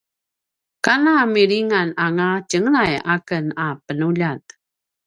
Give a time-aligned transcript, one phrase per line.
[0.85, 4.43] kana milingananga tjenglay aken a penuljat